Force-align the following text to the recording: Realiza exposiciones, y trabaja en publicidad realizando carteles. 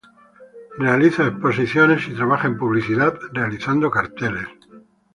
Realiza 0.79 1.27
exposiciones, 1.27 2.07
y 2.07 2.15
trabaja 2.15 2.47
en 2.47 2.57
publicidad 2.57 3.13
realizando 3.33 3.91
carteles. 3.91 4.47